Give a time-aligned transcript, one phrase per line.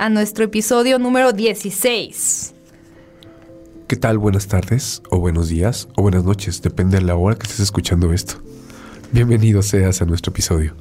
[0.00, 2.54] a nuestro episodio número 16.
[3.86, 4.16] ¿Qué tal?
[4.16, 8.10] Buenas tardes, o buenos días, o buenas noches, depende de la hora que estés escuchando
[8.10, 8.36] esto.
[9.12, 10.74] Bienvenido seas a nuestro episodio.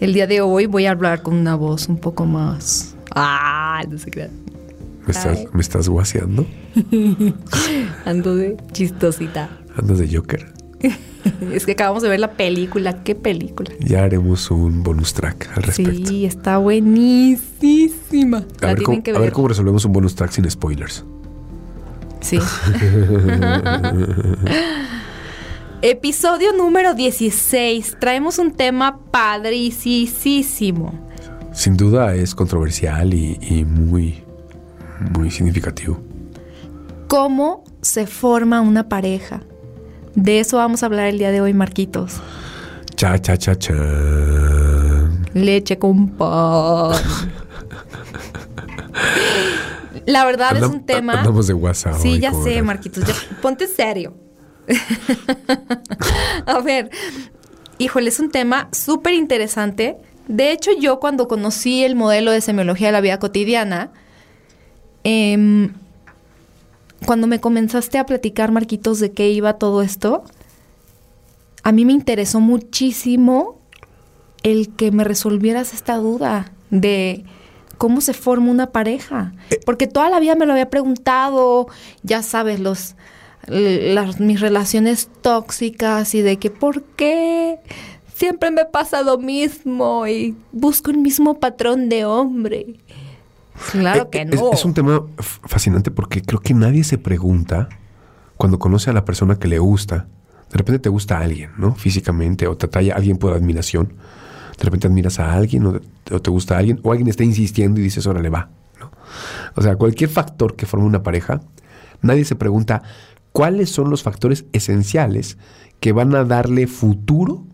[0.00, 2.96] El día de hoy voy a hablar con una voz un poco más...
[3.14, 4.32] Ah, no se crean.
[5.06, 5.54] ¿Me estás.
[5.54, 6.44] ¿me estás guaseando?
[8.04, 9.48] Ando de chistosita.
[9.76, 10.52] ¿Andas de Joker?
[11.52, 13.04] Es que acabamos de ver la película.
[13.04, 13.70] ¿Qué película?
[13.78, 16.08] Ya haremos un bonus track al respecto.
[16.08, 18.38] Sí, está buenísima.
[18.38, 19.22] a, La ver cómo, que a ver.
[19.22, 21.04] ver cómo resolvemos un bonus track sin spoilers.
[22.20, 22.38] Sí.
[25.82, 27.96] Episodio número 16.
[28.00, 30.92] Traemos un tema padricísimo.
[31.52, 34.22] Sin duda es controversial y, y muy,
[35.16, 35.98] muy significativo.
[37.08, 39.42] ¿Cómo se forma una pareja?
[40.14, 42.20] De eso vamos a hablar el día de hoy, Marquitos.
[42.96, 43.74] Cha, cha, cha, cha.
[45.34, 46.92] Leche con pan.
[50.06, 51.14] La verdad es un tema.
[51.14, 51.94] Andamos de WhatsApp.
[52.00, 52.62] Sí, ya ¿cómo sé?
[52.62, 53.04] Marquitos.
[53.04, 54.14] ya- ponte serio.
[56.46, 56.90] A ver,
[57.78, 59.96] híjole, es un tema súper interesante.
[60.28, 63.90] De hecho, yo cuando conocí el modelo de semiología de la vida cotidiana,
[65.04, 65.72] em,
[67.06, 70.24] cuando me comenzaste a platicar, Marquitos, de qué iba todo esto,
[71.62, 73.58] a mí me interesó muchísimo
[74.42, 77.24] el que me resolvieras esta duda de
[77.78, 79.32] cómo se forma una pareja.
[79.64, 81.68] Porque toda la vida me lo había preguntado,
[82.02, 82.96] ya sabes, los
[83.46, 87.58] las, mis relaciones tóxicas y de que por qué
[88.14, 92.76] siempre me pasa lo mismo y busco el mismo patrón de hombre.
[93.70, 94.52] Claro Eh, que es- no.
[94.52, 97.68] Es, un tema fascinante porque creo que nadie se pregunta
[98.36, 100.08] cuando conoce a la persona que le gusta.
[100.50, 101.74] De repente te gusta a alguien, ¿no?
[101.74, 103.94] Físicamente, o te atrae a alguien por admiración.
[104.58, 105.80] De repente admiras a alguien, o,
[106.10, 108.90] o te gusta a alguien, o alguien está insistiendo y dices, órale, va, ¿no?
[109.56, 111.40] O sea, cualquier factor que forme una pareja,
[112.02, 112.82] nadie se pregunta
[113.32, 115.38] cuáles son los factores esenciales
[115.80, 117.44] que van a darle futuro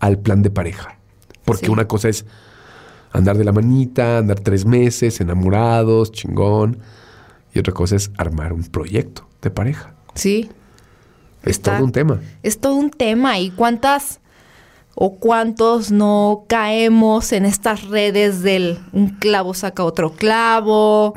[0.00, 0.98] al plan de pareja.
[1.44, 1.72] Porque Sí.
[1.72, 2.26] una cosa es
[3.12, 6.78] andar de la manita, andar tres meses, enamorados, chingón.
[7.54, 9.94] Y otra cosa es armar un proyecto de pareja.
[10.14, 10.50] Sí.
[11.42, 12.20] Es Está- todo un tema.
[12.42, 13.38] Es todo un tema.
[13.38, 14.20] ¿Y cuántas
[14.94, 21.14] o cuántos no caemos en estas redes del un clavo saca otro clavo?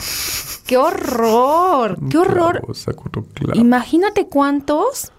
[0.68, 1.98] ¡Qué horror!
[2.10, 2.60] ¡Qué horror!
[2.60, 3.60] Clavo, saco otro clavo.
[3.60, 5.12] Imagínate cuántos,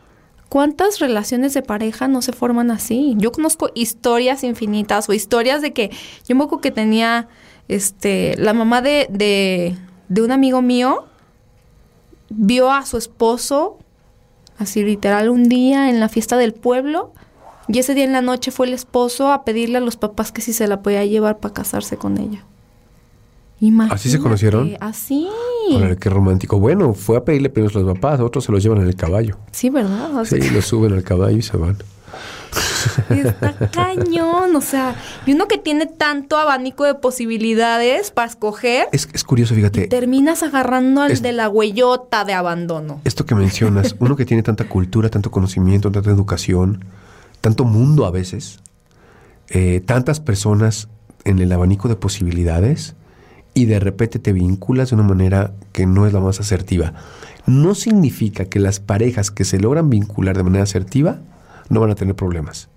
[0.53, 3.15] cuántas relaciones de pareja no se forman así.
[3.17, 5.91] Yo conozco historias infinitas o historias de que
[6.29, 7.27] yo me acuerdo que tenía
[7.69, 9.79] este la mamá de, de,
[10.11, 11.07] de un amigo mío
[12.29, 13.79] vio a su esposo
[14.59, 17.15] así literal un día en la fiesta del pueblo
[17.67, 20.43] y ese día en la noche fue el esposo a pedirle a los papás que
[20.43, 22.45] si se la podía llevar para casarse con ella.
[23.65, 24.73] Imagínate, ¿Así se conocieron?
[24.81, 25.29] Así.
[25.73, 26.59] Órale, qué romántico.
[26.59, 29.39] Bueno, fue a pedirle permiso a los papás, otros se los llevan en el caballo.
[29.53, 30.15] Sí, ¿verdad?
[30.17, 31.77] O sea, Sí, los suben al caballo y se van.
[33.11, 39.09] Está cañón, o sea, y uno que tiene tanto abanico de posibilidades para escoger, Es,
[39.13, 39.87] es curioso, fíjate.
[39.87, 43.01] terminas agarrando al Es- de la huellota de abandono.
[43.05, 46.85] Esto que mencionas, uno que tiene tanta cultura, tanto conocimiento, tanta educación,
[47.41, 48.59] tanto mundo a veces,
[49.49, 50.89] eh, tantas personas
[51.25, 52.97] en el abanico de posibilidades
[53.55, 56.95] y de repente te vinculas de una manera que no es la más asertiva.
[57.47, 61.21] No significa que las parejas que se logran vincular de manera asertiva
[61.69, 62.69] no van a tener problemas.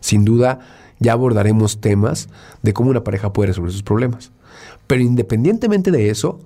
[0.00, 0.60] Sin duda,
[0.98, 2.28] ya abordaremos temas
[2.62, 4.32] de cómo una pareja puede resolver sus problemas.
[4.86, 6.40] Pero independientemente de eso,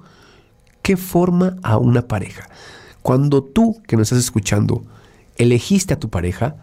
[0.82, 2.49] ¿qué forma a una pareja?
[3.02, 4.84] Cuando tú, que nos estás escuchando,
[5.37, 6.56] elegiste a tu pareja,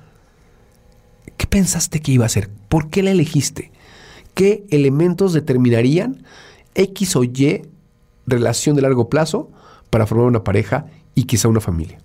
[1.38, 2.50] ¿qué pensaste que iba a ser?
[2.70, 3.72] ¿Por qué la elegiste?
[4.34, 6.24] ¿Qué elementos determinarían
[6.76, 7.64] X o Y
[8.28, 9.50] relación de largo plazo
[9.90, 10.86] para formar una pareja
[11.16, 12.00] y quizá una familia?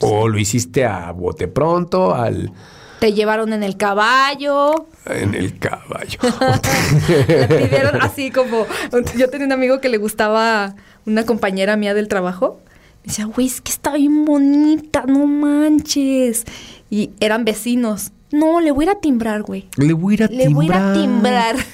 [0.00, 2.52] O lo hiciste a bote pronto, al
[3.00, 6.18] Te llevaron en el caballo, en el caballo.
[7.28, 8.66] le pidieron así como...
[9.16, 10.74] Yo tenía un amigo que le gustaba
[11.06, 12.60] una compañera mía del trabajo.
[13.02, 16.44] Me decía, güey, es que está bien bonita, no manches.
[16.90, 18.12] Y eran vecinos.
[18.32, 19.68] No, le voy a ir a timbrar, güey.
[19.76, 21.56] Le voy a ir a Le voy a ir a timbrar.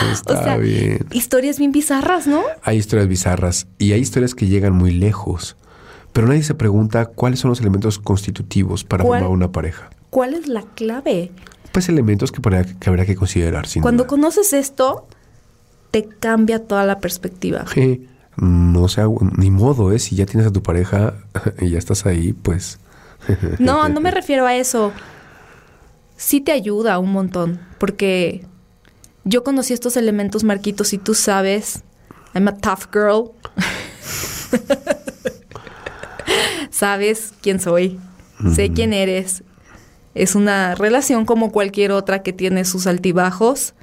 [0.12, 1.06] Está o sea, bien.
[1.12, 2.42] historias bien bizarras, ¿no?
[2.62, 5.56] Hay historias bizarras y hay historias que llegan muy lejos.
[6.12, 9.90] Pero nadie se pregunta cuáles son los elementos constitutivos para formar una pareja.
[10.10, 11.32] ¿Cuál es la clave?
[11.72, 13.66] Pues elementos que, para- que habrá que considerar.
[13.66, 14.08] Sin Cuando duda.
[14.10, 15.06] conoces esto,
[15.90, 17.64] te cambia toda la perspectiva.
[17.74, 18.06] Sí,
[18.36, 19.06] no sea
[19.36, 19.98] ni modo, ¿eh?
[19.98, 21.14] Si ya tienes a tu pareja
[21.60, 22.78] y ya estás ahí, pues.
[23.58, 24.92] No, no me refiero a eso.
[26.16, 28.44] Sí te ayuda un montón, porque
[29.24, 31.82] yo conocí estos elementos, Marquitos, y tú sabes,
[32.34, 33.30] I'm a tough girl.
[36.70, 38.00] sabes quién soy,
[38.54, 39.44] sé quién eres.
[40.14, 43.74] Es una relación como cualquier otra que tiene sus altibajos,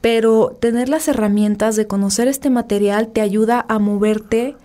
[0.00, 4.56] pero tener las herramientas de conocer este material te ayuda a moverte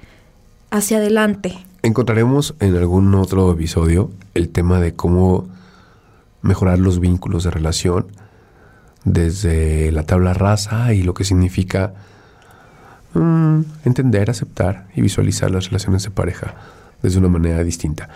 [0.69, 1.57] hacia adelante.
[1.81, 5.47] Encontraremos en algún otro episodio el tema de cómo
[6.41, 8.07] mejorar los vínculos de relación
[9.13, 11.93] desde la tabla rasa y lo que significa
[13.13, 16.55] mm, entender, aceptar y visualizar las relaciones de pareja
[17.01, 18.09] desde una manera distinta.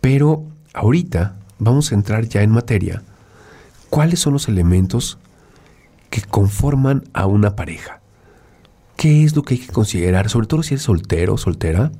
[0.00, 0.44] Pero
[0.74, 3.02] ahorita vamos a entrar ya en materia.
[3.88, 5.18] ¿Cuáles son los elementos
[6.10, 8.00] que conforman a una pareja?
[8.96, 10.28] ¿Qué es lo que hay que considerar?
[10.28, 11.92] Sobre todo si eres soltero o soltera,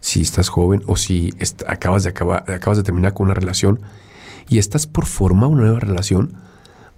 [0.00, 1.34] si estás joven o si
[1.66, 3.80] acabas, de acabar, acabas de terminar con una relación
[4.48, 6.47] y estás por formar una nueva relación,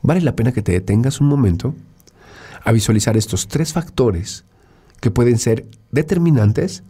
[0.02, 1.74] vale la pena que te detengas un momento
[2.64, 4.44] a visualizar estos tres factores
[5.00, 6.82] que pueden ser determinantes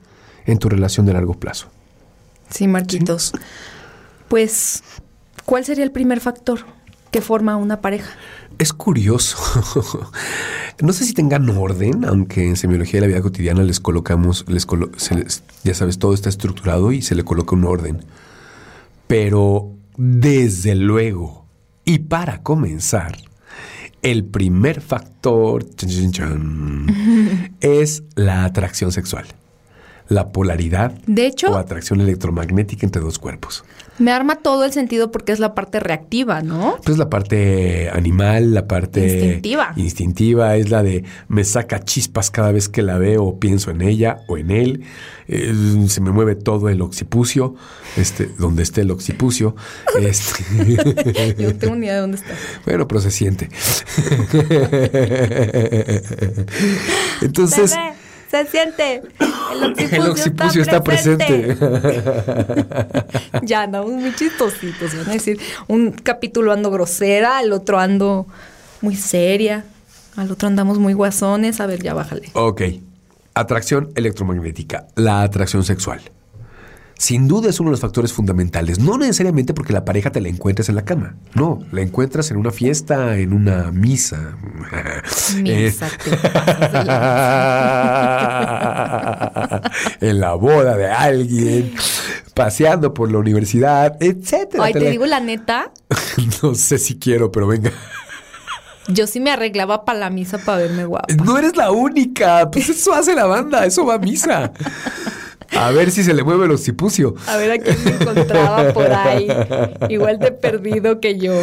[0.46, 1.68] en tu relación de largo plazo.
[2.48, 3.32] Sí, Marquitos.
[4.28, 4.82] Pues,
[5.44, 6.60] ¿cuál sería el primer factor
[7.10, 8.10] que forma una pareja?
[8.58, 9.36] Es curioso.
[10.80, 14.66] no sé si tengan orden, aunque en semiología de la vida cotidiana les colocamos, les
[14.66, 18.04] colo- se les- ya sabes, todo está estructurado y se le coloca un orden.
[19.06, 21.39] Pero desde luego,
[21.90, 23.18] y para comenzar,
[24.00, 29.26] el primer factor chan, chan, chan, es la atracción sexual.
[30.10, 33.64] La polaridad De hecho- o atracción electromagnética entre dos cuerpos.
[33.98, 36.78] Me arma todo el sentido porque es la parte reactiva, ¿no?
[36.84, 39.72] Pues la parte animal, la parte Instintiva.
[39.76, 43.82] instintiva es la de me saca chispas cada vez que la veo o pienso en
[43.82, 44.84] ella o en él.
[45.28, 45.52] Eh,
[45.88, 47.54] se me mueve todo el occipucio,
[47.98, 49.54] este, donde esté el occipucio.
[50.00, 52.32] Este, Yo tengo ni idea de dónde está.
[52.64, 53.50] bueno, pero se siente.
[57.22, 57.92] Entonces, Bebé,
[58.30, 59.02] se siente.
[59.52, 61.56] El occipucio, el occipucio está presente.
[63.42, 64.96] ya andamos muy chistositos.
[64.96, 68.26] Van a decir, un capítulo ando grosera, al otro ando
[68.80, 69.64] muy seria,
[70.16, 71.60] al otro andamos muy guasones.
[71.60, 72.30] A ver, ya bájale.
[72.34, 72.62] Ok.
[73.34, 76.00] Atracción electromagnética, la atracción sexual.
[77.00, 78.78] Sin duda es uno de los factores fundamentales.
[78.78, 81.14] No necesariamente porque la pareja te la encuentres en la cama.
[81.32, 84.36] No, la encuentras en una fiesta, en una misa.
[85.42, 85.90] Misa, Eh,
[89.98, 91.72] te en la boda de alguien,
[92.34, 94.64] paseando por la universidad, etcétera.
[94.64, 95.72] Ay, te la- digo la neta,
[96.42, 97.70] No sé si quiero, pero venga.
[98.88, 101.14] yo sí me arreglaba para la misa para verme guapa.
[101.24, 102.50] No eres la única.
[102.50, 104.52] Pues eso hace la banda, eso va a misa.
[105.52, 107.14] A ver si se le mueve el occipucio.
[107.26, 109.28] A ver a quién me encontraba por ahí.
[109.88, 111.34] Igual de perdido que yo.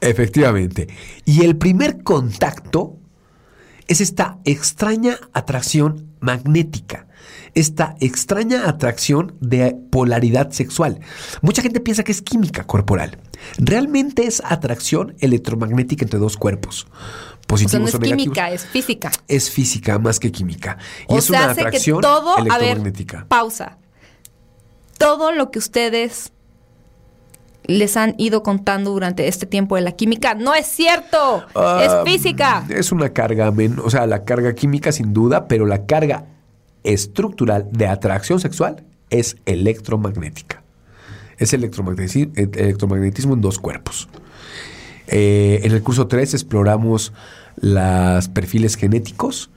[0.00, 0.88] Efectivamente.
[1.24, 2.96] Y el primer contacto
[3.88, 7.07] es esta extraña atracción magnética,
[7.58, 11.00] esta extraña atracción de polaridad sexual.
[11.42, 13.18] Mucha gente piensa que es química corporal.
[13.58, 18.22] Realmente es atracción electromagnética entre dos cuerpos, O sea, positivos no o, es negativos.
[18.24, 19.10] química, es física.
[19.26, 20.78] Es física más que química.
[21.08, 23.26] Y o es sea, una hace que atracción todo, a ver, electromagnética.
[23.28, 23.78] pausa.
[24.98, 26.32] Todo lo que ustedes
[27.64, 32.10] les han ido contando durante este tiempo de la química no es cierto, Ah, es
[32.12, 32.64] física.
[32.68, 36.24] Es una carga, men- o sea, la carga química sin duda, pero la carga
[36.84, 40.62] estructural de atracción sexual es electromagnética.
[41.38, 44.08] Es electromagnetismo, electromagnetismo en dos cuerpos.
[45.06, 47.12] Eh, en el curso 3 exploramos
[47.56, 49.50] los perfiles genéticos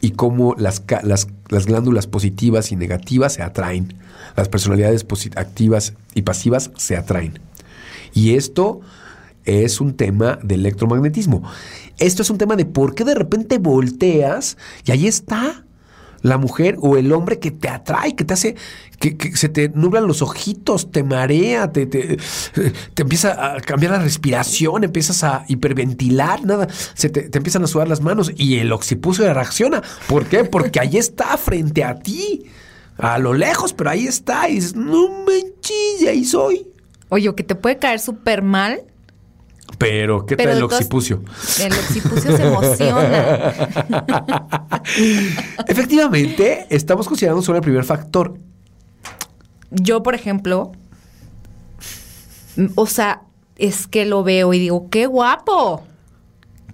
[0.00, 3.94] y cómo las, las- las glándulas positivas y negativas se atraen.
[4.36, 5.06] Las personalidades
[5.36, 7.38] activas y pasivas se atraen.
[8.12, 8.80] Y esto
[9.44, 11.42] es un tema de electromagnetismo.
[11.98, 15.64] Esto es un tema de por qué de repente volteas y ahí está
[16.26, 18.56] la mujer o el hombre que te atrae, que te hace,
[18.98, 22.18] que, se te nublan los ojitos, te marea, te, te,
[22.94, 27.88] te empieza a cambiar la respiración, empiezas a hiperventilar, nada, se te, empiezan a sudar
[27.88, 29.82] las manos y el occipucio reacciona.
[30.08, 30.44] ¿Por qué?
[30.44, 32.46] Porque ahí está frente a ti,
[32.98, 36.66] a lo lejos, pero ahí está y dices, no manches, ahí soy.
[37.08, 38.82] Oye, o que te puede caer súper mal
[39.78, 41.22] Pero, ¿qué Pero tal el occipucio?
[41.60, 43.54] El occipucio se emociona.
[45.66, 48.38] Efectivamente, estamos considerando solo el primer factor.
[49.70, 50.72] Yo, por ejemplo,
[52.74, 53.22] o sea,
[53.56, 55.82] es que lo veo y digo, qué guapo.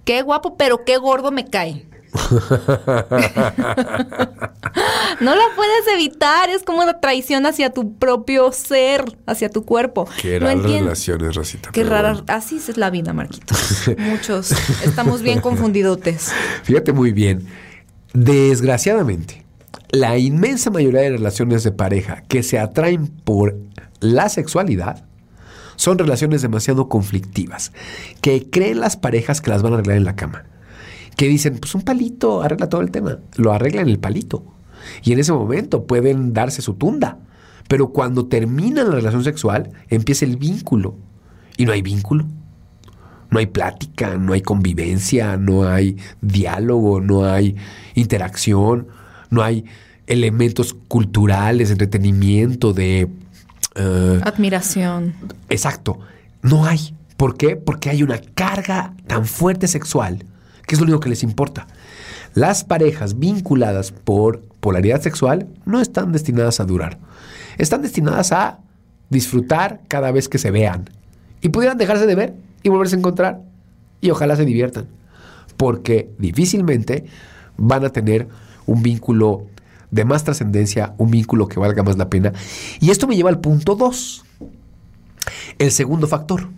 [0.05, 1.87] Qué guapo, pero qué gordo me cae.
[5.19, 10.07] no lo puedes evitar, es como una traición hacia tu propio ser, hacia tu cuerpo.
[10.23, 10.85] no entiendo.
[10.85, 11.69] relaciones, Rosita.
[11.71, 12.25] Qué pero rara, bueno.
[12.29, 13.89] así es la vida, Marquitos.
[13.97, 14.51] Muchos
[14.83, 16.31] estamos bien confundidotes.
[16.63, 17.47] Fíjate muy bien.
[18.13, 19.43] Desgraciadamente,
[19.91, 23.57] la inmensa mayoría de relaciones de pareja que se atraen por
[23.99, 25.03] la sexualidad
[25.75, 27.71] son relaciones demasiado conflictivas,
[28.21, 30.45] que creen las parejas que las van a arreglar en la cama.
[31.15, 33.19] Que dicen, pues un palito arregla todo el tema.
[33.35, 34.43] Lo arreglan el palito.
[35.03, 37.19] Y en ese momento pueden darse su tunda.
[37.67, 40.95] Pero cuando termina la relación sexual, empieza el vínculo.
[41.57, 42.25] Y no hay vínculo.
[43.29, 47.55] No hay plática, no hay convivencia, no hay diálogo, no hay
[47.95, 48.87] interacción,
[49.31, 49.65] no hay
[50.05, 53.07] elementos culturales, entretenimiento, de...
[53.75, 55.15] eh, Admiración.
[55.49, 55.99] Exacto.
[56.43, 56.95] No hay.
[57.17, 57.55] ¿Por qué?
[57.55, 60.25] Porque hay una carga tan fuerte sexual,
[60.65, 61.67] que es lo único que les importa.
[62.33, 66.97] Las parejas vinculadas por polaridad sexual no están destinadas a durar.
[67.57, 68.59] Están destinadas a
[69.09, 70.89] disfrutar cada vez que se vean.
[71.41, 73.41] Y pudieran dejarse de ver y volverse a encontrar.
[74.01, 74.87] Y ojalá se diviertan.
[75.57, 77.05] Porque difícilmente
[77.57, 78.27] van a tener
[78.65, 79.45] un vínculo
[79.91, 82.33] de más trascendencia, un vínculo que valga más la pena.
[82.79, 84.25] Y esto me lleva al punto 2.
[85.59, 86.49] El segundo factor.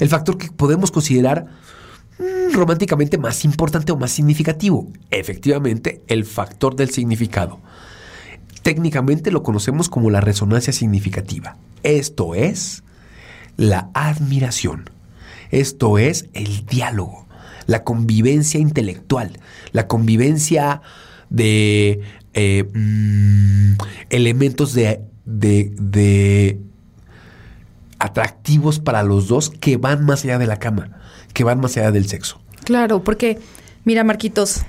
[0.00, 1.46] El factor que podemos considerar
[2.52, 4.88] románticamente más importante o más significativo.
[5.10, 7.60] Efectivamente, el factor del significado.
[8.62, 11.56] Técnicamente lo conocemos como la resonancia significativa.
[11.82, 12.84] Esto es
[13.56, 14.90] la admiración.
[15.50, 17.26] Esto es el diálogo,
[17.66, 19.38] la convivencia intelectual,
[19.72, 20.80] la convivencia
[21.28, 22.00] de
[22.34, 23.72] eh, mm,
[24.10, 26.58] elementos de, de- de
[27.98, 30.90] atractivos para los dos que van más allá de la cama,
[31.32, 32.40] que van más allá del sexo.
[32.64, 33.38] Claro, porque,
[33.84, 34.62] mira, Marquitos,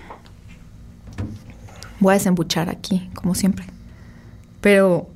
[2.00, 3.66] voy a desembuchar aquí, como siempre.
[4.62, 5.08] Pero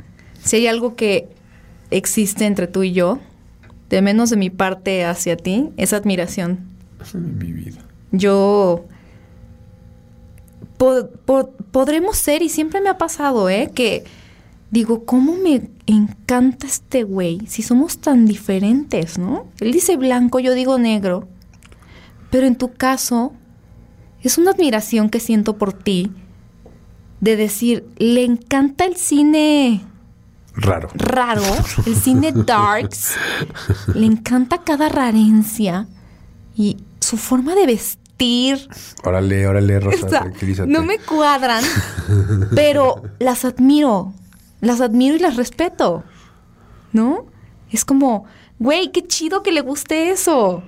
[0.44, 1.28] si hay algo que
[1.92, 3.20] existe entre tú y yo,
[3.90, 6.60] de menos de mi parte hacia ti, es admiración.
[7.14, 7.82] Mi vida.
[8.12, 8.86] Yo
[10.78, 13.72] po- po- podremos ser, y siempre me ha pasado, ¿eh?
[13.74, 14.04] Que
[14.72, 17.42] digo, ¿cómo me encanta este güey?
[17.48, 19.48] Si somos tan diferentes, ¿no?
[19.60, 21.28] Él dice blanco, yo digo negro.
[22.30, 23.34] Pero en tu caso,
[24.22, 26.12] es una admiración que siento por ti
[27.20, 29.84] de decir, le encanta el cine
[30.54, 30.90] Raro.
[30.96, 31.44] raro,
[31.86, 33.16] el cine darks,
[33.94, 35.88] le encanta cada rarencia
[36.56, 38.68] y su forma de vestir.
[39.04, 40.70] Órale, órale, Rosa, tranquilízate.
[40.70, 41.64] no me cuadran,
[42.56, 44.14] pero las admiro,
[44.62, 46.04] las admiro y las respeto,
[46.94, 47.26] ¿no?
[47.72, 48.26] Es como,
[48.60, 50.64] güey, qué chido que le guste eso.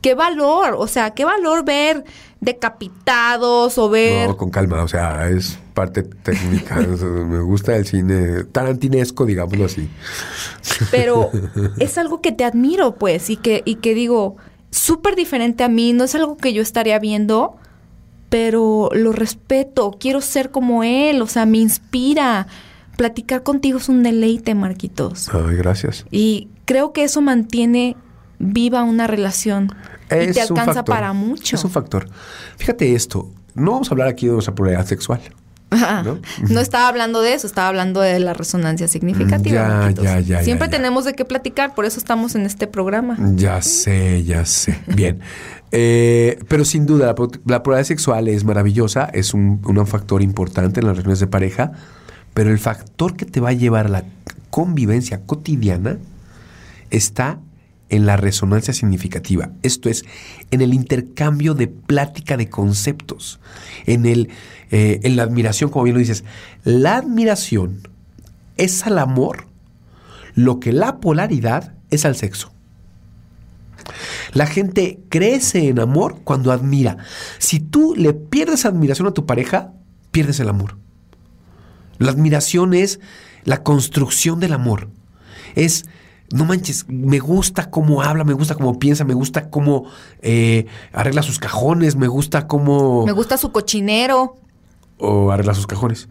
[0.00, 2.04] Qué valor, o sea, qué valor ver
[2.40, 6.78] decapitados o ver No, con calma, o sea, es parte técnica.
[6.92, 9.88] o sea, me gusta el cine tarantinesco, digámoslo así.
[10.90, 11.30] pero
[11.78, 14.36] es algo que te admiro, pues, y que, y que digo,
[14.70, 17.56] súper diferente a mí, no es algo que yo estaría viendo,
[18.28, 22.46] pero lo respeto, quiero ser como él, o sea, me inspira.
[22.96, 25.28] Platicar contigo es un deleite, Marquitos.
[25.32, 26.04] Ay, gracias.
[26.10, 27.96] Y creo que eso mantiene
[28.38, 29.74] viva una relación
[30.06, 31.56] y te alcanza factor, para mucho.
[31.56, 32.08] Es un factor.
[32.56, 35.20] Fíjate esto, no vamos a hablar aquí de nuestra pluralidad sexual.
[35.70, 36.18] ¿no?
[36.48, 36.60] ¿no?
[36.60, 39.54] estaba hablando de eso, estaba hablando de la resonancia significativa.
[39.54, 40.04] Ya, Marquitos.
[40.04, 40.78] ya, ya, Siempre ya, ya.
[40.78, 43.18] tenemos de qué platicar, por eso estamos en este programa.
[43.34, 44.80] Ya sé, ya sé.
[44.86, 45.20] Bien.
[45.70, 47.14] Eh, pero sin duda, la,
[47.44, 51.72] la pluralidad sexual es maravillosa, es un, un factor importante en las relaciones de pareja,
[52.32, 54.04] pero el factor que te va a llevar a la
[54.48, 55.98] convivencia cotidiana
[56.90, 57.40] está
[57.88, 59.50] en la resonancia significativa.
[59.62, 60.04] Esto es,
[60.50, 63.40] en el intercambio de plática de conceptos,
[63.86, 64.28] en, el,
[64.70, 66.24] eh, en la admiración, como bien lo dices.
[66.64, 67.88] La admiración
[68.56, 69.46] es al amor
[70.34, 72.52] lo que la polaridad es al sexo.
[74.32, 76.98] La gente crece en amor cuando admira.
[77.38, 79.72] Si tú le pierdes admiración a tu pareja,
[80.10, 80.76] pierdes el amor.
[81.98, 83.00] La admiración es
[83.44, 84.88] la construcción del amor.
[85.54, 85.86] Es,
[86.32, 89.84] no manches, me gusta cómo habla, me gusta cómo piensa, me gusta cómo
[90.20, 93.06] eh, arregla sus cajones, me gusta cómo...
[93.06, 94.36] Me gusta su cochinero.
[94.98, 96.08] o arreglar sus cajones.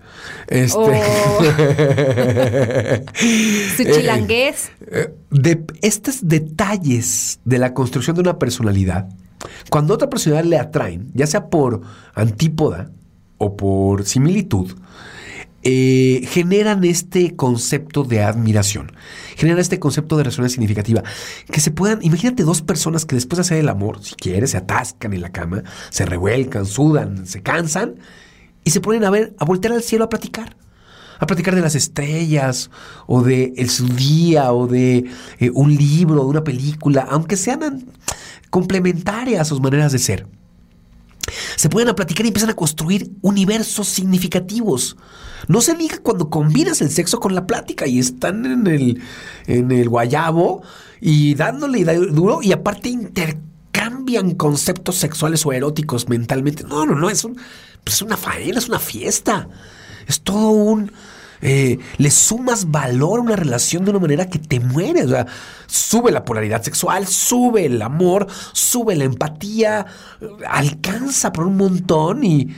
[0.47, 0.91] Este, O-
[3.77, 4.71] Su chilangués.
[4.91, 9.07] eh, de estos detalles de la construcción de una personalidad,
[9.69, 11.81] cuando otra personalidad le atraen, ya sea por
[12.15, 12.89] antípoda
[13.37, 14.71] o por similitud,
[15.69, 18.93] eh, generan este concepto de admiración,
[19.35, 21.03] generan este concepto de resonancia significativa,
[21.51, 24.57] que se puedan, imagínate dos personas que después de hacer el amor, si quieres, se
[24.57, 27.95] atascan en la cama, se revuelcan, sudan, se cansan
[28.63, 30.55] y se ponen a ver, a voltear al cielo a platicar.
[31.19, 32.69] A platicar de las estrellas,
[33.07, 35.05] o de el, su día, o de
[35.39, 37.85] eh, un libro, de una película, aunque sean an-
[38.51, 40.27] complementarias a sus maneras de ser
[41.55, 44.97] se pueden a platicar y empiezan a construir universos significativos.
[45.47, 49.01] No se diga cuando combinas el sexo con la plática y están en el,
[49.45, 50.63] en el guayabo
[50.99, 56.63] y dándole duro y aparte intercambian conceptos sexuales o eróticos mentalmente.
[56.63, 57.35] No, no, no, es, un,
[57.83, 59.47] pues es una faena, es una fiesta.
[60.07, 60.91] Es todo un...
[61.41, 65.03] eh, le sumas valor a una relación de una manera que te muere.
[65.03, 65.27] O sea,
[65.67, 69.85] sube la polaridad sexual, sube el amor, sube la empatía,
[70.47, 72.49] alcanza por un montón y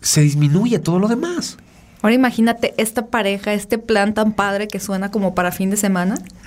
[0.00, 1.56] se disminuye todo lo demás.
[2.02, 6.16] Ahora imagínate esta pareja, este plan tan padre que suena como para fin de semana.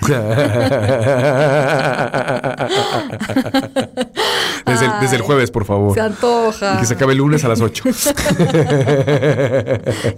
[4.66, 5.94] desde, el, desde el jueves, por favor.
[5.94, 6.74] Se antoja.
[6.74, 7.84] Y que se acabe el lunes a las 8.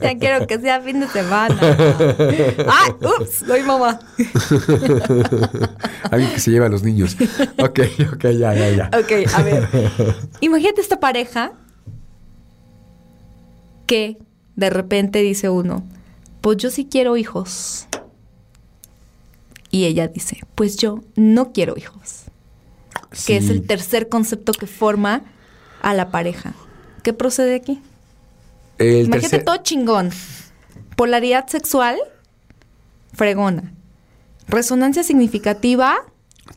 [0.01, 1.57] Ya quiero que sea fin de semana.
[1.61, 2.93] ¡Ay!
[3.01, 3.45] ¡Ups!
[3.47, 4.01] Soy mamá.
[6.11, 7.17] Alguien que se lleva a los niños.
[7.59, 7.81] Ok,
[8.13, 8.91] ok, ya, ya, ya.
[8.99, 9.69] Ok, a ver.
[10.41, 11.53] Imagínate esta pareja
[13.87, 14.19] que
[14.59, 15.85] de repente dice uno,
[16.41, 17.87] pues yo sí quiero hijos.
[19.71, 22.25] Y ella dice, pues yo no quiero hijos.
[23.27, 25.23] Que es el tercer concepto que forma
[25.81, 26.55] a la pareja.
[27.05, 27.81] ¿Qué procede aquí?
[28.79, 30.11] El Imagínate tercer- todo chingón.
[30.97, 31.97] Polaridad sexual,
[33.13, 33.73] fregona.
[34.49, 35.99] Resonancia significativa,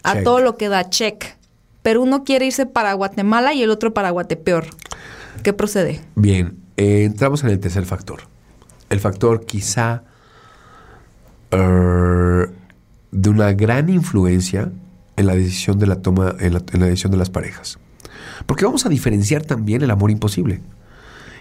[0.04, 0.24] a Check.
[0.24, 1.36] todo lo que da check.
[1.84, 4.66] Pero uno quiere irse para Guatemala y el otro para Guatepeor.
[5.44, 6.02] ¿Qué procede?
[6.16, 8.22] Bien, eh, entramos en el tercer factor.
[8.90, 10.04] El factor quizá
[11.52, 12.48] eh,
[13.12, 14.72] de una gran influencia
[15.16, 17.78] en la decisión de la toma, en la, en la decisión de las parejas.
[18.48, 20.62] Porque vamos a diferenciar también el amor imposible.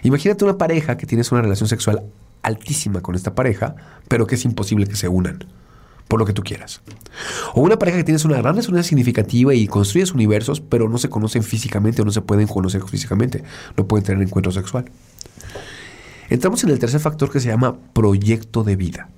[0.03, 2.03] Imagínate una pareja que tienes una relación sexual
[2.43, 3.75] altísima con esta pareja,
[4.07, 5.45] pero que es imposible que se unan,
[6.07, 6.81] por lo que tú quieras.
[7.53, 11.09] O una pareja que tienes una gran resonancia significativa y construyes universos, pero no se
[11.09, 13.43] conocen físicamente o no se pueden conocer físicamente,
[13.75, 14.85] no pueden tener encuentro sexual.
[16.29, 19.09] Entramos en el tercer factor que se llama proyecto de vida.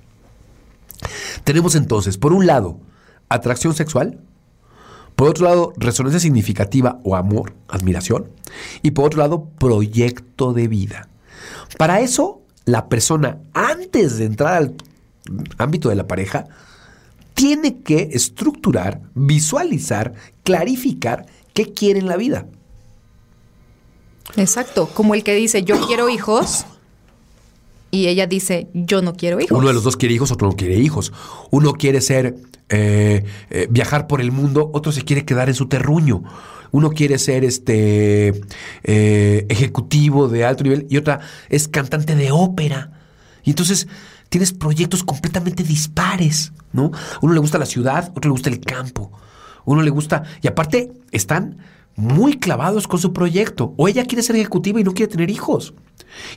[1.44, 2.80] Tenemos entonces, por un lado,
[3.28, 4.20] atracción sexual,
[5.16, 8.30] por otro lado, resonancia significativa o amor, admiración,
[8.82, 11.08] y por otro lado, proyecto de vida.
[11.78, 14.74] Para eso, la persona, antes de entrar al
[15.58, 16.46] ámbito de la pareja,
[17.34, 22.46] tiene que estructurar, visualizar, clarificar qué quiere en la vida.
[24.36, 24.88] Exacto.
[24.92, 26.66] Como el que dice, yo quiero hijos.
[27.90, 29.56] Y ella dice, yo no quiero hijos.
[29.56, 31.12] Uno de los dos quiere hijos, otro no quiere hijos.
[31.50, 32.34] Uno quiere ser,
[32.68, 36.24] eh, eh, viajar por el mundo, otro se quiere quedar en su terruño.
[36.72, 38.40] Uno quiere ser este
[38.82, 42.90] eh, ejecutivo de alto nivel y otra es cantante de ópera.
[43.44, 43.86] Y entonces
[44.28, 46.90] tienes proyectos completamente dispares, ¿no?
[47.22, 49.12] Uno le gusta la ciudad, otro le gusta el campo.
[49.64, 51.58] Uno le gusta, y aparte están
[51.96, 53.74] muy clavados con su proyecto.
[53.76, 55.74] O ella quiere ser ejecutiva y no quiere tener hijos.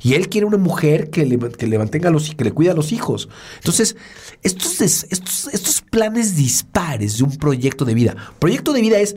[0.01, 2.75] Y él quiere una mujer que le, que le mantenga los que le cuida a
[2.75, 3.29] los hijos.
[3.57, 3.95] Entonces,
[4.43, 8.15] estos, estos, estos planes dispares de un proyecto de vida.
[8.39, 9.15] Proyecto de vida es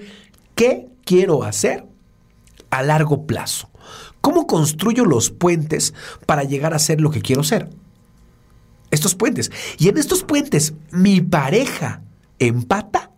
[0.54, 1.86] ¿qué quiero hacer
[2.70, 3.70] a largo plazo?
[4.20, 5.94] ¿Cómo construyo los puentes
[6.26, 7.70] para llegar a ser lo que quiero ser?
[8.90, 9.50] Estos puentes.
[9.78, 12.02] Y en estos puentes, mi pareja
[12.38, 13.09] empata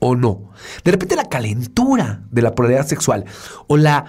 [0.00, 0.50] o no.
[0.84, 3.24] De repente la calentura de la polaridad sexual
[3.68, 4.04] o la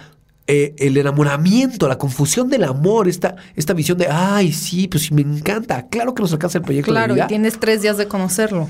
[0.48, 5.14] eh, el enamoramiento, la confusión del amor, esta, esta visión de, ay, sí, pues sí,
[5.14, 7.28] me encanta, claro que nos alcanza el proyecto Claro, de y vida.
[7.28, 8.68] tienes tres días de conocerlo.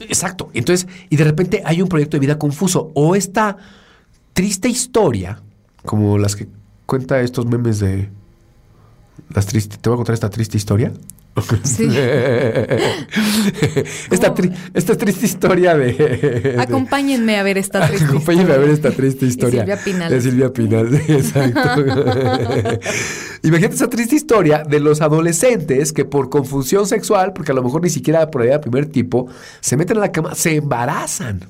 [0.00, 0.50] Exacto.
[0.52, 3.56] Entonces, y de repente hay un proyecto de vida confuso o esta
[4.32, 5.40] triste historia,
[5.84, 6.46] como las que
[6.86, 8.10] cuenta estos memes de
[9.30, 9.78] las tristes.
[9.78, 10.92] Te voy a contar esta triste historia.
[11.64, 11.84] Sí.
[14.10, 15.92] esta, tri- esta triste historia de.
[15.92, 18.90] de- Acompáñenme a ver esta triste Acompáñenme a ver historia.
[18.90, 19.60] esta triste historia.
[19.62, 20.10] Silvia Pinal.
[20.12, 21.84] De Silvia Pinal, exacto.
[23.42, 27.82] Imagínate esa triste historia de los adolescentes que por confusión sexual, porque a lo mejor
[27.82, 29.28] ni siquiera por ahí primer tipo,
[29.60, 31.40] se meten a la cama, se embarazan.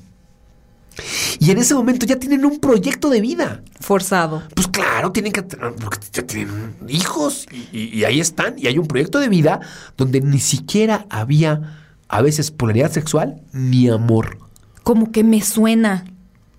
[1.39, 3.61] Y en ese momento ya tienen un proyecto de vida.
[3.79, 4.43] Forzado.
[4.55, 8.55] Pues claro, tienen que porque ya tienen hijos y, ahí están.
[8.57, 9.59] Y hay un proyecto de vida
[9.97, 14.37] donde ni siquiera había a veces polaridad sexual ni amor.
[14.83, 16.05] Como que me suena.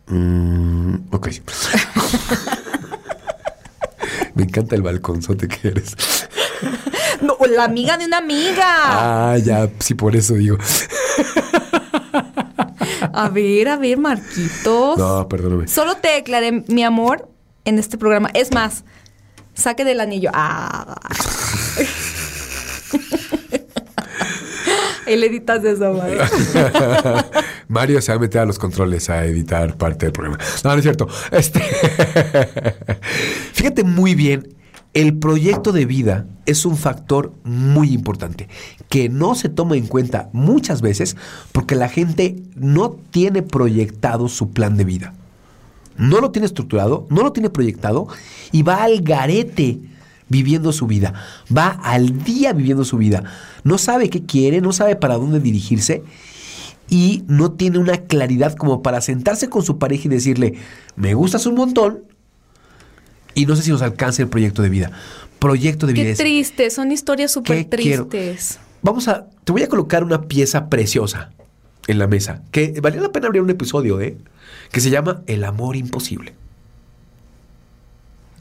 [0.09, 1.29] Mm, ok.
[4.35, 5.94] Me encanta el balconzote que eres.
[7.22, 8.62] No, la amiga de una amiga.
[8.66, 10.59] Ah, ya, sí, por eso digo.
[13.16, 14.98] A ver, a ver, Marquitos.
[14.98, 15.68] No, perdóname.
[15.68, 17.31] Solo te declaré mi amor
[17.64, 18.29] en este programa.
[18.35, 18.85] Es más,
[19.55, 20.31] saque del anillo.
[20.35, 21.00] Ah.
[25.07, 26.18] Él editas eso, madre.
[27.68, 30.37] Mario se va a meter a los controles a editar parte del programa.
[30.62, 31.09] No, no es cierto.
[31.31, 31.61] Este...
[33.55, 34.56] Fíjate muy bien,
[34.96, 38.48] el proyecto de vida es un factor muy importante
[38.88, 41.18] que no se toma en cuenta muchas veces
[41.52, 45.12] porque la gente no tiene proyectado su plan de vida.
[45.98, 48.09] No lo tiene estructurado, no lo tiene proyectado
[48.52, 49.80] y va al garete
[50.30, 51.12] viviendo su vida.
[51.54, 53.22] Va al día viviendo su vida.
[53.64, 56.04] No sabe qué quiere, no sabe para dónde dirigirse
[56.88, 60.54] y no tiene una claridad como para sentarse con su pareja y decirle,
[60.96, 62.15] me gustas un montón
[63.37, 64.90] y no sé si nos alcance el proyecto de vida.
[65.38, 68.59] Proyecto de vida Qué es, triste, son historias súper tristes.
[68.83, 71.31] Vamos a, te voy a colocar una pieza preciosa
[71.87, 74.16] en la mesa, que valía la pena abrir un episodio, ¿eh?
[74.72, 76.33] Que se llama El amor imposible.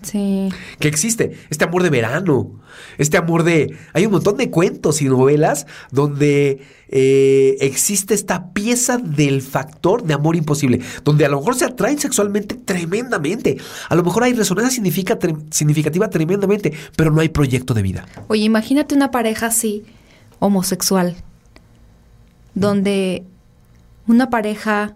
[0.05, 0.49] Sí.
[0.79, 2.51] que existe, este amor de verano,
[2.97, 3.75] este amor de...
[3.93, 10.13] Hay un montón de cuentos y novelas donde eh, existe esta pieza del factor de
[10.13, 13.57] amor imposible, donde a lo mejor se atraen sexualmente tremendamente,
[13.89, 18.05] a lo mejor hay resonancia significa- tre- significativa tremendamente, pero no hay proyecto de vida.
[18.27, 19.83] Oye, imagínate una pareja así,
[20.39, 21.15] homosexual,
[22.53, 23.23] donde
[24.07, 24.95] una pareja,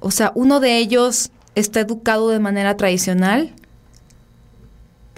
[0.00, 3.52] o sea, uno de ellos está educado de manera tradicional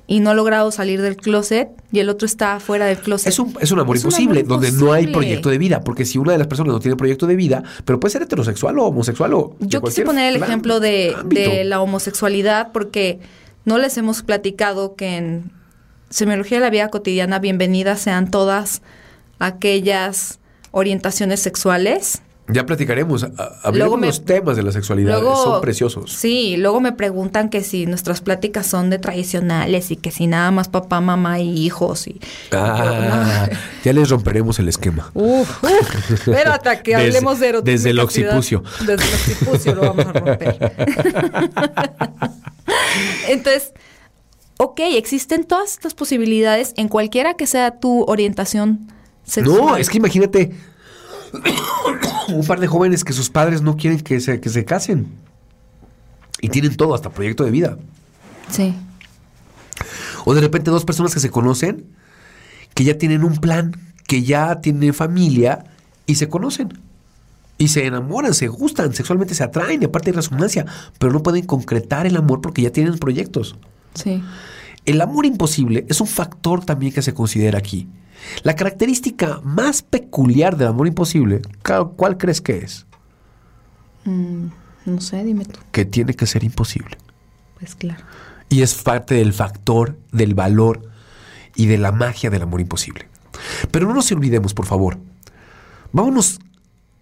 [0.06, 3.28] y no ha logrado salir del closet y el otro está fuera del closet.
[3.28, 5.82] Es un, es un amor Es un imposible, amor donde no hay proyecto de vida,
[5.82, 8.78] porque si una de las personas no tiene proyecto de vida, pero puede ser heterosexual
[8.78, 9.56] o homosexual o...
[9.60, 13.20] Yo quise poner el ejemplo de, de la homosexualidad porque
[13.64, 15.52] no les hemos platicado que en
[16.10, 18.82] Semiología de la Vida Cotidiana, bienvenidas sean todas
[19.38, 22.22] aquellas orientaciones sexuales.
[22.48, 23.24] Ya platicaremos,
[23.62, 26.12] hablaremos me- los temas de la sexualidad, Luego, son preciosos.
[26.12, 30.50] Sí, luego me preguntan que si nuestras pláticas son de tradicionales y que si nada
[30.50, 32.08] más papá, mamá y hijos.
[32.08, 33.48] Y, Ah,
[33.84, 35.10] ya les romperemos el esquema.
[35.14, 38.62] Uf, uf, espérate que Desde- hablemos de erotismo desde el occipucio.
[38.80, 40.72] Desde el occipucio lo vamos a romper.
[43.28, 43.72] Entonces,
[44.58, 48.88] ok, existen todas estas posibilidades en cualquiera que sea tu orientación
[49.24, 49.56] sexual.
[49.58, 50.52] No, es que imagínate
[52.28, 55.06] un par de jóvenes que sus padres no quieren que se, que se casen.
[56.40, 57.78] Y tienen todo, hasta proyecto de vida.
[58.50, 58.74] Sí.
[60.24, 61.86] O de repente dos personas que se conocen,
[62.74, 65.64] que ya tienen un plan, que ya tienen familia
[66.06, 66.78] y se conocen.
[67.58, 70.66] Y se enamoran, se gustan, sexualmente se atraen y aparte hay resonancia,
[70.98, 73.56] pero no pueden concretar el amor porque ya tienen proyectos.
[73.94, 74.22] Sí.
[74.84, 77.88] El amor imposible es un factor también que se considera aquí.
[78.42, 81.42] La característica más peculiar del amor imposible,
[81.96, 82.86] ¿cuál crees que es?
[84.04, 84.46] Mm,
[84.86, 85.60] no sé, dime tú.
[85.70, 86.96] Que tiene que ser imposible.
[87.58, 88.02] Pues claro.
[88.48, 90.82] Y es parte del factor, del valor
[91.54, 93.08] y de la magia del amor imposible.
[93.70, 94.98] Pero no nos olvidemos, por favor.
[95.92, 96.40] Vámonos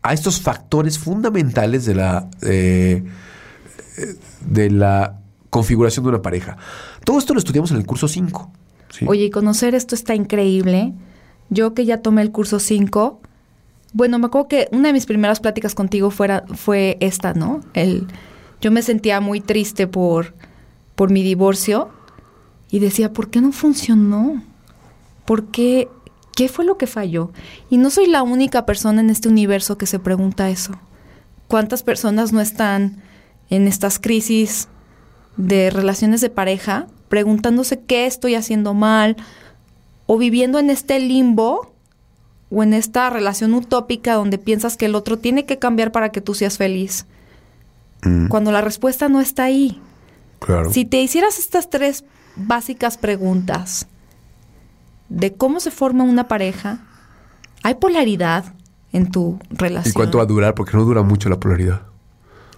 [0.03, 3.03] a estos factores fundamentales de la, eh,
[3.99, 4.15] eh,
[4.47, 6.57] de la configuración de una pareja.
[7.05, 8.53] Todo esto lo estudiamos en el curso 5.
[8.91, 9.05] ¿sí?
[9.09, 10.95] Oye, y conocer esto está increíble.
[11.51, 13.21] Yo que ya tomé el curso 5,
[13.93, 17.61] bueno, me acuerdo que una de mis primeras pláticas contigo fuera, fue esta, ¿no?
[17.75, 18.07] El,
[18.61, 20.35] yo me sentía muy triste por,
[20.95, 21.91] por mi divorcio
[22.71, 24.43] y decía, ¿por qué no funcionó?
[25.25, 25.89] ¿Por qué?
[26.37, 27.33] ¿Qué fue lo que falló?
[27.69, 30.73] Y no soy la única persona en este universo que se pregunta eso.
[31.49, 33.03] ¿Cuántas personas no están
[33.51, 34.69] en estas crisis
[35.37, 39.17] de relaciones de pareja preguntándose qué estoy haciendo mal
[40.13, 41.73] o viviendo en este limbo
[42.51, 46.21] o en esta relación utópica donde piensas que el otro tiene que cambiar para que
[46.21, 47.07] tú seas feliz?
[48.03, 49.81] Mm, Cuando la respuesta no está ahí.
[50.41, 50.73] claro.
[50.73, 52.03] Si te hicieras estas tres
[52.35, 53.87] básicas preguntas
[55.09, 56.81] de cómo se forma una pareja,
[57.63, 58.53] ¿hay polaridad
[58.93, 59.93] en tu relación?
[59.93, 60.57] ¿Y cuánto va a durar?
[60.57, 61.83] Porque no dura mucho la polaridad.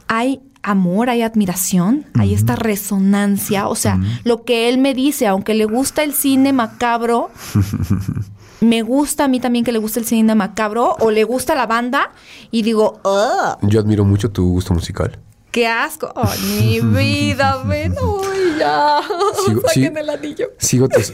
[0.09, 5.55] hay amor, hay admiración, hay esta resonancia, o sea, lo que él me dice, aunque
[5.55, 7.31] le gusta el cine macabro,
[8.61, 11.67] me gusta a mí también que le gusta el cine macabro o le gusta la
[11.67, 12.13] banda
[12.51, 13.59] y digo, "Ugh".
[13.63, 15.19] Yo admiro mucho tu gusto musical.
[15.51, 16.11] ¡Qué asco!
[16.17, 17.63] ¡Oh, mi vida!
[17.67, 17.93] ¡Ven!
[17.93, 19.01] ¡Uy, ya!
[19.47, 20.01] Sigo- Saquen sí.
[20.01, 20.47] el anillo.
[20.59, 21.13] Sigo tus,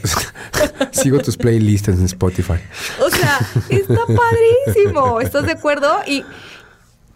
[0.92, 2.60] sigo tus playlists en Spotify.
[3.04, 5.20] O sea, está padrísimo.
[5.20, 5.90] ¿Estás de acuerdo?
[6.06, 6.22] Y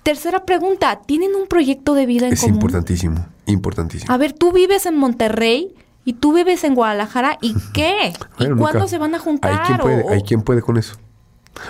[0.03, 2.57] tercera pregunta, ¿tienen un proyecto de vida en Es común?
[2.57, 4.13] importantísimo, importantísimo.
[4.13, 8.13] A ver, tú vives en Monterrey y tú vives en Guadalajara, ¿y qué?
[8.39, 9.53] Bueno, ¿Y cuándo nunca- se van a juntar?
[9.53, 10.97] Hay quien, puede, O- hay quien puede con eso.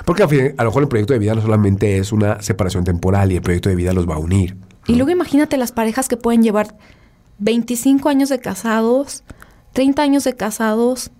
[0.04, 3.36] Porque a lo mejor el proyecto de vida no solamente es una separación temporal y
[3.36, 4.56] el proyecto de vida los va a unir.
[4.86, 6.76] Y luego imagínate las parejas que pueden llevar
[7.38, 9.24] 25 años de casados,
[9.72, 11.10] 30 años de casados,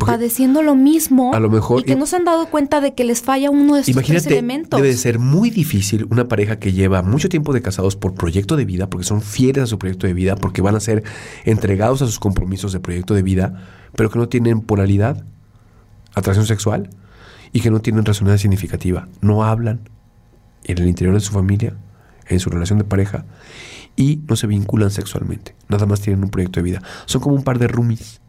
[0.00, 1.32] Porque padeciendo lo mismo.
[1.34, 3.74] a lo mejor- Y que no se han dado cuenta de que les falla uno
[3.74, 4.78] de estos tres Imagínate, elementos.
[4.80, 8.56] debe de ser muy difícil una pareja que lleva mucho tiempo de casados por proyecto
[8.56, 11.04] de vida, porque son fieles a su proyecto de vida, porque van a ser
[11.44, 13.62] entregados a sus compromisos de proyecto de vida,
[13.94, 15.24] pero que no tienen polaridad,
[16.14, 16.90] atracción sexual
[17.52, 19.08] y que no tienen resonancia significativa.
[19.20, 19.88] No hablan
[20.64, 21.76] en el interior de su familia,
[22.28, 23.24] en su relación de pareja
[23.96, 25.54] y no se vinculan sexualmente.
[25.68, 26.82] Nada más tienen un proyecto de vida.
[27.06, 28.20] Son como un par de roomies,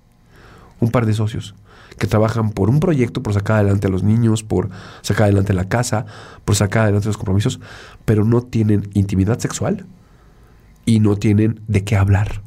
[0.80, 1.54] un par de socios
[2.02, 4.72] que trabajan por un proyecto, por sacar adelante a los niños, por
[5.04, 6.08] sacar adelante la casa,
[6.46, 7.60] por sacar adelante los compromisos,
[8.06, 9.86] pero no tienen intimidad sexual
[10.84, 12.42] y no tienen de qué hablar.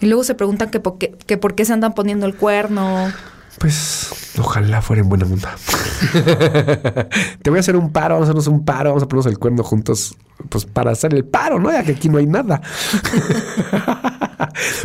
[0.00, 3.12] Y luego se preguntan que por qué, por qué se andan poniendo el cuerno.
[3.58, 5.54] Pues ojalá fuera en buena onda.
[7.42, 9.38] Te voy a hacer un paro, vamos a hacernos un paro, vamos a ponernos el
[9.38, 10.16] cuerno juntos,
[10.48, 11.70] pues para hacer el paro, ¿no?
[11.70, 12.60] Ya que aquí no hay nada.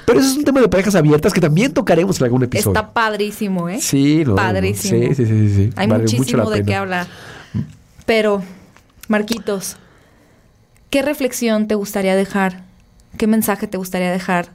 [0.06, 2.78] Pero eso es un tema de parejas abiertas que también tocaremos en algún episodio.
[2.78, 3.80] Está padrísimo, ¿eh?
[3.82, 5.08] Sí, no, Padrísimo.
[5.08, 5.70] Sí, sí, sí, sí.
[5.76, 7.08] Hay Vale muchísimo de qué hablar.
[8.06, 8.44] Pero,
[9.08, 9.78] Marquitos,
[10.90, 12.64] ¿qué reflexión te gustaría dejar?
[13.18, 14.50] ¿Qué mensaje te gustaría dejar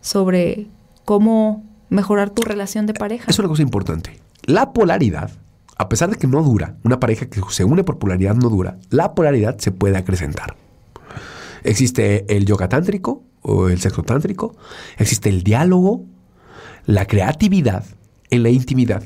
[0.00, 0.66] sobre
[1.04, 3.24] cómo mejorar tu relación de pareja?
[3.30, 4.18] Es una cosa importante.
[4.44, 5.30] La polaridad,
[5.76, 8.78] a pesar de que no dura, una pareja que se une por polaridad no dura,
[8.90, 10.56] la polaridad se puede acrecentar.
[11.64, 14.56] Existe el yoga tántrico o el sexo tántrico,
[14.96, 16.04] existe el diálogo,
[16.86, 17.84] la creatividad
[18.30, 19.02] en la intimidad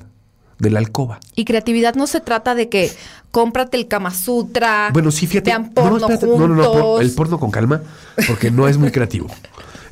[0.59, 1.18] de la alcoba.
[1.35, 2.90] Y creatividad no se trata de que
[3.31, 5.51] cómprate el Kama Sutra, Bueno, sí, fíjate.
[5.51, 6.49] vean porno espérate, juntos.
[6.49, 7.83] no, no, no, por- el porno con calma,
[8.29, 9.27] porque no es muy creativo.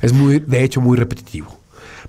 [0.01, 1.57] Es muy, de hecho, muy repetitivo.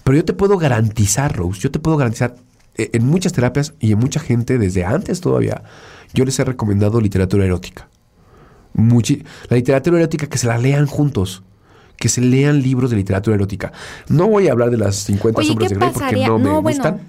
[0.04, 2.36] Pero yo te puedo garantizar, Rose, yo te puedo garantizar,
[2.76, 5.62] eh, en muchas terapias y en mucha gente desde antes todavía,
[6.14, 7.88] yo les he recomendado literatura erótica.
[8.74, 11.42] Muchi- la literatura erótica que se la lean juntos.
[11.96, 13.72] Que se lean libros de literatura erótica.
[14.08, 16.44] No voy a hablar de las 50 Oye, sombras ¿qué de Grey porque no me
[16.48, 16.62] bueno.
[16.62, 17.00] gustan.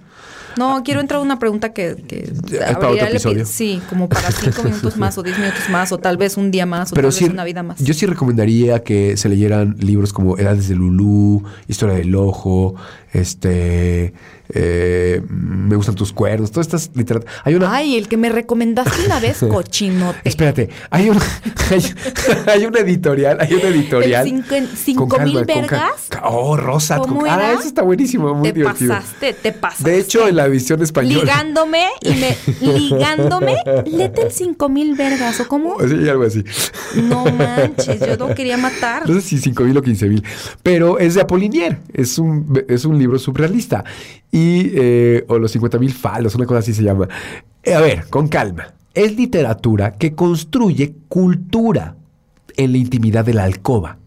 [0.57, 3.45] No, quiero entrar a una pregunta que, que Es para otro episodio.
[3.45, 6.65] Sí, como para cinco minutos más o diez minutos más o tal vez un día
[6.65, 7.79] más o Pero tal sí, vez una vida más.
[7.79, 12.75] yo sí recomendaría que se leyeran libros como Edades de Lulú, Historia del Ojo,
[13.13, 14.13] este,
[14.49, 17.34] eh, Me gustan tus cuernos, todas estas literaturas.
[17.43, 20.19] Hay una, Ay, el que me recomendaste una vez, cochinote.
[20.23, 21.21] espérate, hay una,
[21.71, 21.84] hay,
[22.47, 24.27] hay una editorial, hay una editorial.
[24.27, 26.10] ¿El cinco- cinco con mil calma, con cal- vergas?
[26.23, 27.49] Oh, Rosa, ¿Cómo con- era?
[27.49, 28.93] ah, eso está buenísimo, muy te divertido.
[28.93, 29.89] pasaste, te pasaste.
[29.89, 31.21] De hecho, en la visión española.
[31.23, 32.38] Ligándome y me...
[32.62, 35.77] Ligándome, lete el cinco mil vergas, ¿o cómo?
[35.79, 36.43] Sí, algo así.
[36.95, 39.08] No manches, yo no quería matar.
[39.08, 40.23] No sé si 5 mil o 15 mil.
[40.62, 41.79] Pero es de Apollinier.
[41.93, 43.84] Es un, es un libro surrealista.
[44.33, 47.07] Y, eh, o los 50 mil falos, una cosa así se llama.
[47.61, 48.73] Eh, a ver, con calma.
[48.95, 51.95] Es literatura que construye cultura
[52.57, 53.99] en la intimidad de la alcoba.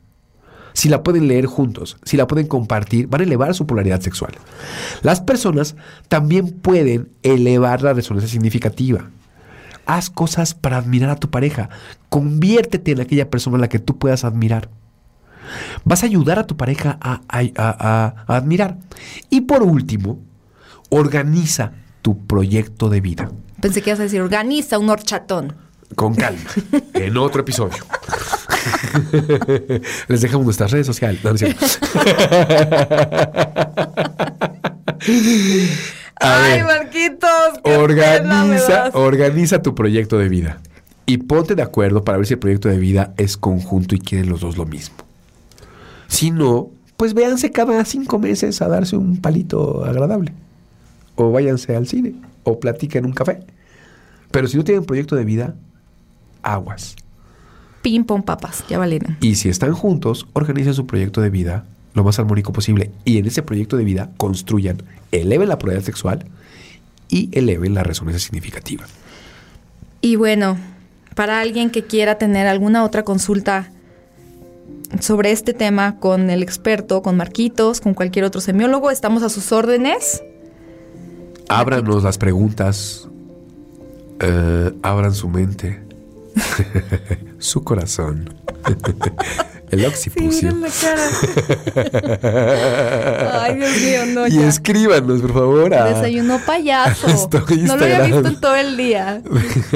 [0.72, 4.32] Si la pueden leer juntos, si la pueden compartir, van a elevar su polaridad sexual.
[5.02, 5.76] Las personas
[6.08, 9.08] también pueden elevar la resonancia significativa.
[9.86, 11.70] Haz cosas para admirar a tu pareja.
[12.08, 14.70] Conviértete en aquella persona a la que tú puedas admirar.
[15.84, 18.78] Vas a ayudar a tu pareja a, a- a- a- a admirar.
[19.30, 20.18] Y por último,
[20.90, 23.30] organiza tu proyecto de vida.
[23.60, 25.54] Pensé que ibas a decir, organiza un horchatón.
[25.94, 26.40] Con calma.
[26.94, 27.84] en otro episodio.
[30.08, 31.20] Les dejamos nuestras redes sociales.
[31.22, 31.30] No.
[36.18, 36.64] A Ay, ver.
[36.64, 37.30] Marquitos,
[37.62, 40.58] Organiza, organiza tu proyecto de vida.
[41.04, 44.28] Y ponte de acuerdo para ver si el proyecto de vida es conjunto y quieren
[44.30, 44.96] los dos lo mismo.
[46.08, 50.32] Si no, pues véanse cada cinco meses a darse un palito agradable.
[51.14, 52.14] O váyanse al cine.
[52.44, 53.40] O platiquen en un café.
[54.30, 55.54] Pero si no tienen proyecto de vida,
[56.42, 56.96] aguas.
[57.82, 59.16] Ping pong papas, ya valieron.
[59.20, 61.64] Y si están juntos, organicen su proyecto de vida
[61.96, 62.90] lo más armónico posible.
[63.04, 66.26] Y en ese proyecto de vida construyan, eleven la polaridad sexual
[67.08, 68.84] y eleven la resonancia significativa.
[70.02, 70.58] Y bueno,
[71.14, 73.70] para alguien que quiera tener alguna otra consulta
[75.00, 79.52] sobre este tema con el experto, con Marquitos, con cualquier otro semiólogo, estamos a sus
[79.52, 80.22] órdenes.
[81.48, 83.08] Ábranos las preguntas,
[84.20, 85.82] eh, abran su mente,
[87.38, 88.34] su corazón.
[89.70, 90.54] El Sí, occipucio.
[90.54, 91.02] miren la cara.
[93.42, 94.48] Ay, Dios mío, no, y ya.
[94.48, 95.74] escríbanos, por favor.
[95.74, 97.06] a- Desayuno payaso.
[97.34, 99.22] Estoy no lo había visto en todo el día.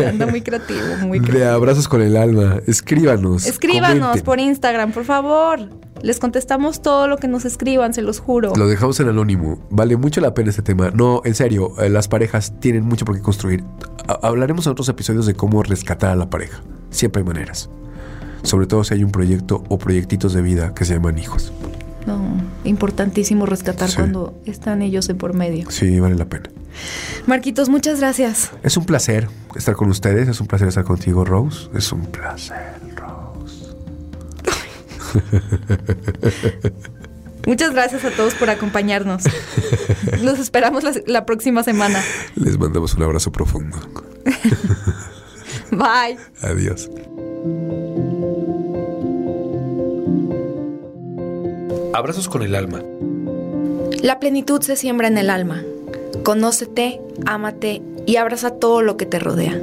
[0.06, 1.54] Anda muy creativo, muy de creativo.
[1.54, 2.60] abrazos con el alma.
[2.66, 3.46] Escríbanos.
[3.46, 4.24] Escríbanos comenten.
[4.24, 5.68] por Instagram, por favor.
[6.02, 8.54] Les contestamos todo lo que nos escriban, se los juro.
[8.56, 9.66] Lo dejamos en anónimo.
[9.70, 10.90] Vale mucho la pena este tema.
[10.94, 13.64] No, en serio, eh, las parejas tienen mucho por qué construir.
[14.08, 16.62] Ha- hablaremos en otros episodios de cómo rescatar a la pareja.
[16.90, 17.68] Siempre hay maneras.
[18.42, 21.52] Sobre todo si hay un proyecto o proyectitos de vida que se llaman hijos.
[22.06, 22.18] No,
[22.64, 23.96] importantísimo rescatar Sí.
[23.96, 25.70] cuando están ellos de por medio.
[25.70, 26.48] Sí, vale la pena.
[27.26, 28.52] Marquitos, muchas gracias.
[28.62, 30.28] Es un placer estar con ustedes.
[30.28, 31.68] Es un placer estar contigo, Rose.
[31.74, 33.66] Es un placer, Rose.
[37.46, 39.24] Muchas gracias a todos por acompañarnos.
[40.22, 42.00] Los esperamos la, la próxima semana.
[42.36, 43.78] Les mandamos un abrazo profundo.
[45.70, 46.18] Bye.
[46.42, 46.88] Adiós.
[51.92, 52.82] Abrazos con el alma.
[54.02, 55.64] La plenitud se siembra en el alma.
[56.22, 59.60] Conócete, ámate y abraza todo lo que te rodea.